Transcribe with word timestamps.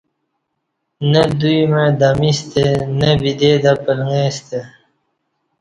نہ 1.11 1.21
دوی 1.39 1.57
مع 1.71 1.85
دمیستہ 1.99 2.65
نہ 2.99 3.09
بدی 3.21 3.51
تہ 3.63 3.71
پلݣیستہ 3.83 4.59